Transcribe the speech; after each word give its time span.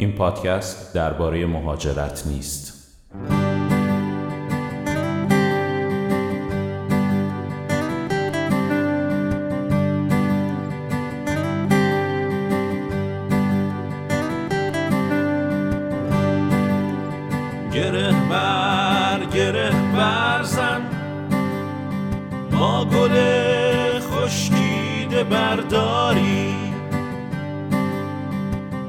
این 0.00 0.12
پادکست 0.12 0.94
درباره 0.94 1.46
مهاجرت 1.46 2.26
نیست. 2.26 2.74
گره 17.72 18.12
بر 18.30 19.24
گره 19.34 19.70
برزن 19.96 20.80
ما 22.50 22.84
گل 22.84 23.18
خشکیده 24.00 25.24
برداری 25.24 26.67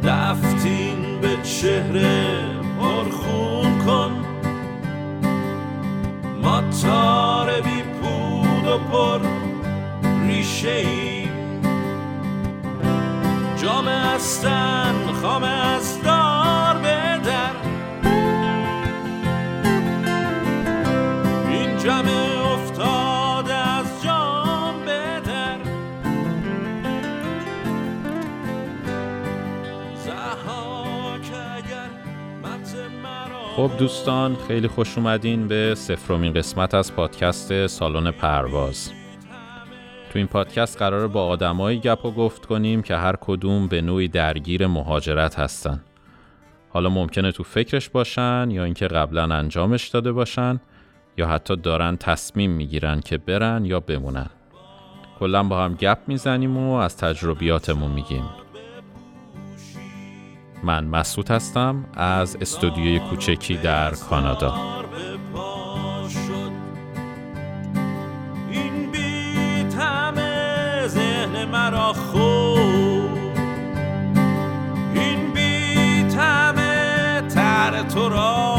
دفتین 0.10 1.22
به 1.22 1.38
چهره 1.44 2.46
پرخون 2.80 3.78
کن. 3.86 4.12
ما 6.44 6.62
تار 6.84 7.62
بی 7.62 7.82
پود 7.82 8.68
و 8.68 8.78
پر 8.78 9.20
ریشه 10.28 10.72
ای 10.72 11.28
جام 13.62 13.88
استن 13.88 14.96
خام 15.22 15.44
از 15.44 15.99
خب 33.60 33.78
دوستان 33.78 34.38
خیلی 34.48 34.68
خوش 34.68 34.98
اومدین 34.98 35.48
به 35.48 35.76
سفرمین 35.76 36.34
قسمت 36.34 36.74
از 36.74 36.96
پادکست 36.96 37.68
سالن 37.68 38.12
پرواز. 38.12 38.92
تو 40.12 40.20
این 40.20 40.28
پادکست 40.28 40.78
قراره 40.78 41.08
با 41.08 41.26
آدمایی 41.26 41.80
گپ 41.80 42.06
و 42.06 42.12
گفت 42.12 42.46
کنیم 42.46 42.82
که 42.82 42.96
هر 42.96 43.16
کدوم 43.22 43.68
به 43.68 43.82
نوعی 43.82 44.08
درگیر 44.08 44.68
مهاجرت 44.68 45.40
هستن. 45.40 45.82
حالا 46.70 46.90
ممکنه 46.90 47.32
تو 47.32 47.44
فکرش 47.44 47.90
باشن 47.90 48.48
یا 48.52 48.64
اینکه 48.64 48.88
قبلا 48.88 49.36
انجامش 49.36 49.88
داده 49.88 50.12
باشن 50.12 50.60
یا 51.18 51.28
حتی 51.28 51.56
دارن 51.56 51.98
تصمیم 51.98 52.52
می‌گیرن 52.52 53.00
که 53.00 53.18
برن 53.18 53.66
یا 53.66 53.80
بمونن. 53.80 54.30
کلا 55.20 55.44
با 55.44 55.64
هم 55.64 55.74
گپ 55.74 55.98
می‌زنیم 56.08 56.58
و 56.58 56.74
از 56.74 56.98
تجربیاتمون 56.98 57.92
میگیم. 57.92 58.24
من 60.70 60.86
مسعود 60.86 61.32
هستم 61.32 61.86
از 61.94 62.38
استودیوی 62.42 63.00
کوچکی 63.00 63.58
در 63.58 63.92
کانادا. 63.92 64.56
این 68.52 68.92
بیتم 68.92 70.14
ذهن 70.88 71.46
مرا 71.46 71.94
خود 71.94 73.20
این 74.94 75.34
بیتم 75.34 76.56
تر 77.30 77.84
تو 77.84 78.10
را 78.10 78.59